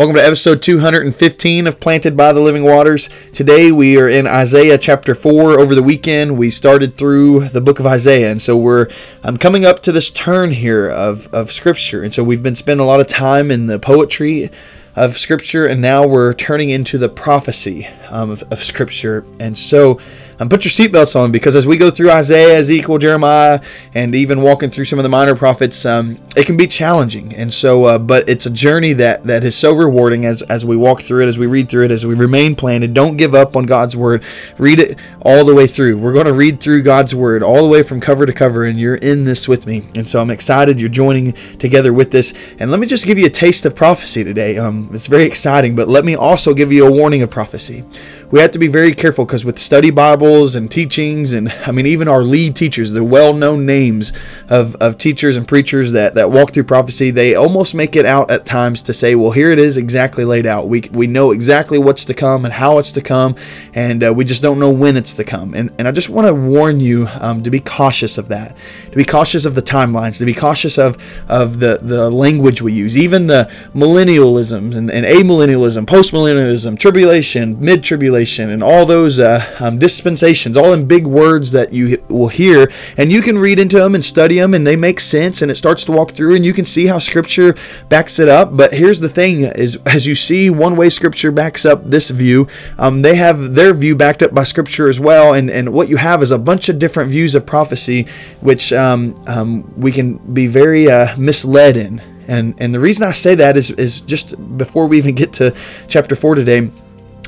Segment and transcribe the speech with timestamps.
[0.00, 3.10] Welcome to episode 215 of Planted by the Living Waters.
[3.34, 5.60] Today we are in Isaiah chapter 4.
[5.60, 8.88] Over the weekend we started through the book of Isaiah, and so we're
[9.22, 12.02] I'm coming up to this turn here of, of scripture.
[12.02, 14.48] And so we've been spending a lot of time in the poetry
[14.96, 19.26] of scripture, and now we're turning into the prophecy um, of, of scripture.
[19.38, 20.00] And so
[20.40, 23.60] um, put your seatbelts on because as we go through Isaiah, Ezekiel, Jeremiah,
[23.94, 27.34] and even walking through some of the minor prophets, um, it can be challenging.
[27.34, 30.76] And so, uh, but it's a journey that that is so rewarding as as we
[30.76, 32.94] walk through it, as we read through it, as we remain planted.
[32.94, 34.24] Don't give up on God's word.
[34.56, 35.98] Read it all the way through.
[35.98, 38.80] We're going to read through God's word all the way from cover to cover, and
[38.80, 39.88] you're in this with me.
[39.94, 42.32] And so I'm excited you're joining together with this.
[42.58, 44.56] And let me just give you a taste of prophecy today.
[44.56, 47.84] Um, it's very exciting, but let me also give you a warning of prophecy
[48.30, 51.84] we have to be very careful because with study Bibles and teachings, and I mean,
[51.86, 54.12] even our lead teachers, the well known names
[54.48, 58.30] of, of teachers and preachers that, that walk through prophecy, they almost make it out
[58.30, 60.68] at times to say, well, here it is exactly laid out.
[60.68, 63.34] We, we know exactly what's to come and how it's to come,
[63.74, 65.52] and uh, we just don't know when it's to come.
[65.52, 68.56] And, and I just want to warn you um, to be cautious of that,
[68.90, 70.96] to be cautious of the timelines, to be cautious of,
[71.28, 77.82] of the, the language we use, even the millennialisms and, and amillennialism, postmillennialism, tribulation, mid
[77.82, 82.70] tribulation and all those uh, um, dispensations, all in big words that you will hear,
[82.96, 85.56] and you can read into them and study them, and they make sense, and it
[85.56, 87.54] starts to walk through, and you can see how Scripture
[87.88, 88.56] backs it up.
[88.56, 92.46] But here's the thing: is as you see one way Scripture backs up this view,
[92.78, 95.96] um, they have their view backed up by Scripture as well, and and what you
[95.96, 98.06] have is a bunch of different views of prophecy,
[98.40, 102.02] which um, um we can be very uh, misled in.
[102.30, 105.52] And, and the reason I say that is, is just before we even get to
[105.88, 106.70] chapter 4 today,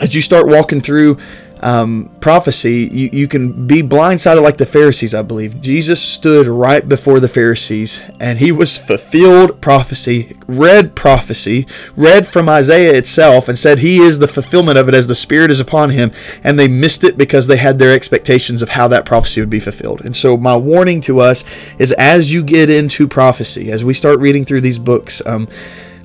[0.00, 1.18] as you start walking through
[1.64, 5.62] um, prophecy, you, you can be blindsided like the Pharisees, I believe.
[5.62, 11.66] Jesus stood right before the Pharisees and he was fulfilled prophecy, read prophecy,
[11.96, 15.50] read from Isaiah itself, and said he is the fulfillment of it as the Spirit
[15.50, 16.12] is upon him.
[16.42, 19.60] And they missed it because they had their expectations of how that prophecy would be
[19.60, 20.04] fulfilled.
[20.04, 21.44] And so, my warning to us
[21.78, 25.48] is as you get into prophecy, as we start reading through these books, um,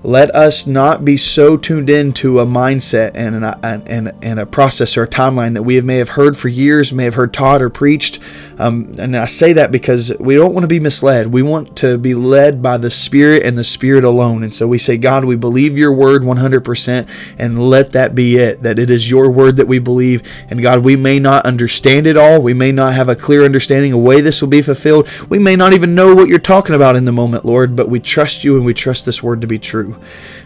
[0.04, 4.96] let us not be so tuned into a mindset and, an, and, and a process
[4.96, 7.70] or a timeline that we may have heard for years, may have heard taught or
[7.70, 8.20] preached.
[8.58, 11.28] Um, and I say that because we don't want to be misled.
[11.28, 14.44] We want to be led by the Spirit and the Spirit alone.
[14.44, 18.64] And so we say, God, we believe your word 100% and let that be it,
[18.64, 20.22] that it is your word that we believe.
[20.50, 22.42] And God, we may not understand it all.
[22.42, 25.10] We may not have a clear understanding of way this will be fulfilled.
[25.30, 28.00] We may not even know what you're talking about in the moment, Lord, but we
[28.00, 29.89] trust you and we trust this word to be true.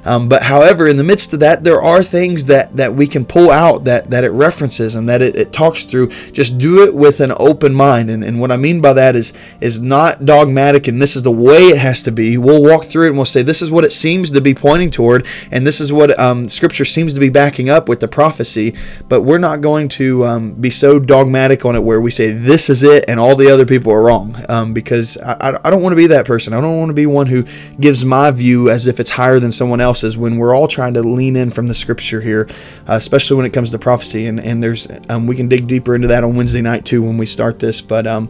[0.05, 3.25] Um, but however, in the midst of that, there are things that, that we can
[3.25, 6.07] pull out that, that it references and that it, it talks through.
[6.31, 8.09] Just do it with an open mind.
[8.09, 11.31] And, and what I mean by that is is not dogmatic and this is the
[11.31, 12.37] way it has to be.
[12.37, 14.91] We'll walk through it and we'll say this is what it seems to be pointing
[14.91, 18.75] toward, and this is what um, Scripture seems to be backing up with the prophecy.
[19.07, 22.69] But we're not going to um, be so dogmatic on it where we say this
[22.69, 24.35] is it and all the other people are wrong.
[24.49, 26.53] Um, because I, I don't want to be that person.
[26.53, 27.43] I don't want to be one who
[27.79, 30.93] gives my view as if it's higher higher than someone else's when we're all trying
[30.93, 32.47] to lean in from the scripture here,
[32.87, 34.27] uh, especially when it comes to prophecy.
[34.27, 37.17] And, and there's um, we can dig deeper into that on Wednesday night too when
[37.17, 37.81] we start this.
[37.81, 38.29] But um,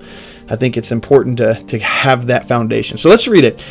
[0.49, 2.97] I think it's important to, to have that foundation.
[2.97, 3.63] So let's read it.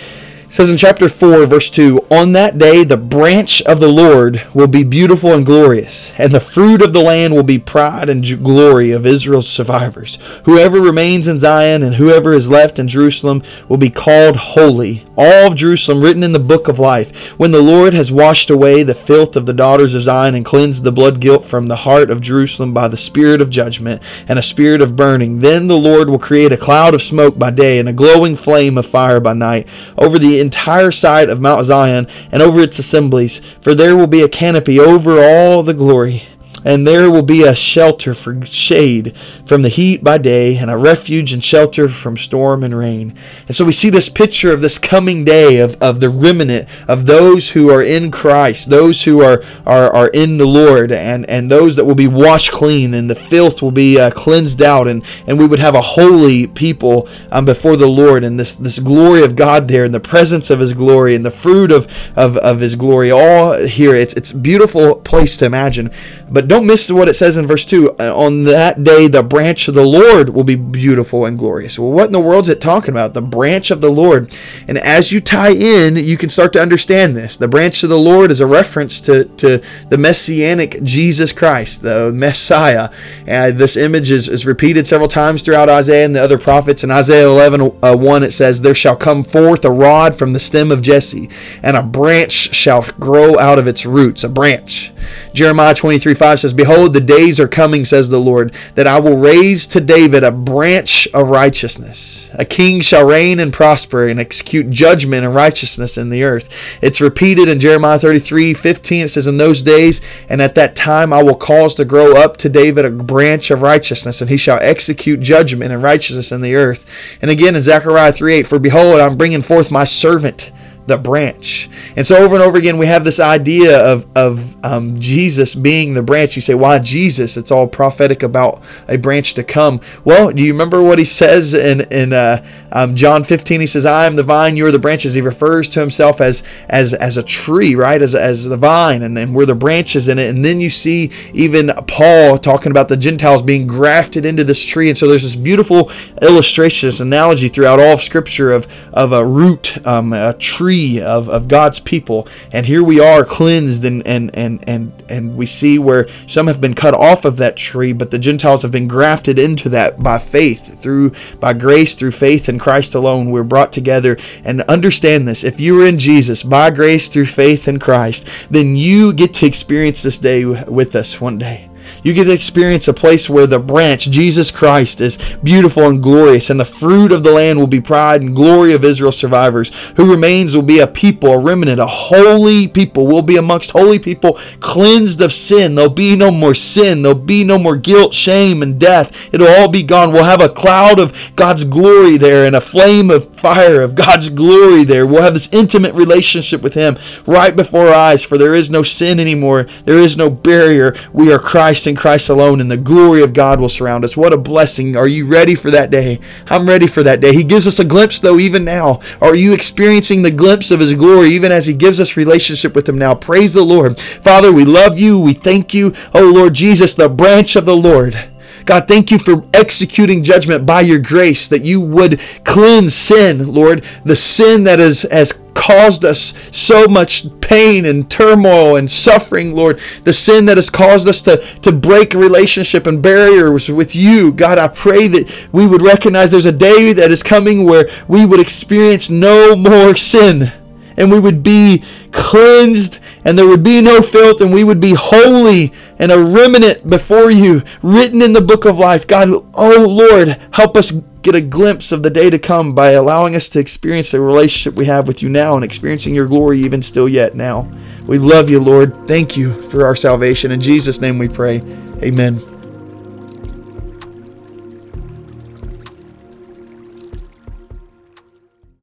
[0.52, 4.44] It says in chapter 4, verse 2 On that day, the branch of the Lord
[4.52, 8.22] will be beautiful and glorious, and the fruit of the land will be pride and
[8.44, 10.18] glory of Israel's survivors.
[10.44, 15.06] Whoever remains in Zion and whoever is left in Jerusalem will be called holy.
[15.16, 17.30] All of Jerusalem written in the book of life.
[17.38, 20.84] When the Lord has washed away the filth of the daughters of Zion and cleansed
[20.84, 24.42] the blood guilt from the heart of Jerusalem by the spirit of judgment and a
[24.42, 27.88] spirit of burning, then the Lord will create a cloud of smoke by day and
[27.88, 29.66] a glowing flame of fire by night
[29.96, 34.20] over the entire side of Mount Zion and over its assemblies, for there will be
[34.20, 36.24] a canopy over all the glory
[36.64, 39.14] and there will be a shelter for shade
[39.46, 43.14] from the heat by day, and a refuge and shelter from storm and rain.
[43.46, 47.06] And so we see this picture of this coming day of, of the remnant of
[47.06, 51.50] those who are in Christ, those who are, are, are in the Lord, and, and
[51.50, 55.04] those that will be washed clean, and the filth will be uh, cleansed out, and,
[55.26, 59.22] and we would have a holy people um, before the Lord, and this, this glory
[59.22, 61.86] of God there, and the presence of His glory, and the fruit of,
[62.16, 63.94] of, of His glory, all here.
[63.94, 65.90] It's, it's a beautiful place to imagine.
[66.30, 67.96] But don't miss what it says in verse 2.
[67.98, 71.78] Uh, on that day, the branch of the Lord will be beautiful and glorious.
[71.78, 73.14] Well, what in the world is it talking about?
[73.14, 74.30] The branch of the Lord.
[74.68, 77.36] And as you tie in, you can start to understand this.
[77.36, 82.12] The branch of the Lord is a reference to, to the messianic Jesus Christ, the
[82.12, 82.90] Messiah.
[83.26, 86.84] And this image is, is repeated several times throughout Isaiah and the other prophets.
[86.84, 90.40] In Isaiah 11 uh, 1, it says, There shall come forth a rod from the
[90.40, 91.30] stem of Jesse,
[91.62, 94.22] and a branch shall grow out of its roots.
[94.22, 94.92] A branch.
[95.32, 99.16] Jeremiah 23 5 says, Behold, the days are coming, says the Lord, that I will
[99.16, 102.30] raise to David a branch of righteousness.
[102.34, 106.48] A king shall reign and prosper and execute judgment and righteousness in the earth.
[106.82, 109.04] It's repeated in Jeremiah 33 15.
[109.04, 112.36] It says, In those days and at that time I will cause to grow up
[112.38, 116.54] to David a branch of righteousness, and he shall execute judgment and righteousness in the
[116.54, 116.84] earth.
[117.22, 120.50] And again in Zechariah 3 8, For behold, I'm bringing forth my servant
[120.86, 121.70] the branch.
[121.96, 125.94] And so over and over again, we have this idea of, of um, Jesus being
[125.94, 126.34] the branch.
[126.34, 127.36] You say, why Jesus?
[127.36, 129.80] It's all prophetic about a branch to come.
[130.04, 133.60] Well, do you remember what he says in, in uh, um, John 15?
[133.60, 135.14] He says, I am the vine, you're the branches.
[135.14, 138.02] He refers to himself as, as, as a tree, right?
[138.02, 140.28] As, as the vine, and then we're the branches in it.
[140.28, 144.88] And then you see even Paul talking about the Gentiles being grafted into this tree.
[144.88, 149.24] And so there's this beautiful illustration, this analogy throughout all of Scripture of, of a
[149.24, 152.26] root, um, a tree of, of God's people.
[152.50, 156.60] And here we are cleansed and, and, and, and, and we see where some have
[156.60, 160.18] been cut off of that tree, but the Gentiles have been grafted into that by
[160.18, 163.30] faith, through by grace, through faith in Christ alone.
[163.30, 164.16] We're brought together.
[164.44, 168.76] And understand this if you are in Jesus by grace through faith in Christ, then
[168.76, 171.71] you get to experience this day with us one day.
[172.02, 176.50] You get to experience a place where the branch, Jesus Christ, is beautiful and glorious,
[176.50, 179.70] and the fruit of the land will be pride and glory of Israel's survivors.
[179.96, 183.06] Who remains will be a people, a remnant, a holy people.
[183.06, 185.74] We'll be amongst holy people, cleansed of sin.
[185.74, 187.02] There'll be no more sin.
[187.02, 189.32] There'll be no more guilt, shame, and death.
[189.32, 190.12] It'll all be gone.
[190.12, 194.28] We'll have a cloud of God's glory there and a flame of fire of God's
[194.28, 195.06] glory there.
[195.06, 198.82] We'll have this intimate relationship with Him right before our eyes, for there is no
[198.82, 199.64] sin anymore.
[199.84, 200.96] There is no barrier.
[201.12, 204.16] We are Christ in Christ alone, and the glory of God will surround us.
[204.16, 204.96] What a blessing.
[204.96, 206.20] Are you ready for that day?
[206.46, 207.32] I'm ready for that day.
[207.32, 209.00] He gives us a glimpse, though, even now.
[209.20, 212.88] Are you experiencing the glimpse of His glory, even as He gives us relationship with
[212.88, 213.14] Him now?
[213.14, 214.00] Praise the Lord.
[214.00, 215.18] Father, we love you.
[215.20, 215.94] We thank you.
[216.14, 218.30] Oh, Lord Jesus, the branch of the Lord.
[218.64, 223.84] God, thank you for executing judgment by your grace that you would cleanse sin, Lord,
[224.04, 229.78] the sin that is, has caused us so much pain and turmoil and suffering, Lord,
[230.02, 234.32] the sin that has caused us to, to break relationship and barriers with you.
[234.32, 238.26] God, I pray that we would recognize there's a day that is coming where we
[238.26, 240.50] would experience no more sin
[240.96, 244.94] and we would be cleansed and there would be no filth and we would be
[244.94, 249.06] holy and a remnant before you written in the book of life.
[249.06, 250.92] God, oh Lord, help us
[251.22, 254.74] get a glimpse of the day to come by allowing us to experience the relationship
[254.74, 257.70] we have with you now and experiencing your glory even still yet now.
[258.06, 259.08] We love you, Lord.
[259.08, 260.50] Thank you for our salvation.
[260.50, 261.62] In Jesus' name we pray.
[262.02, 262.51] Amen.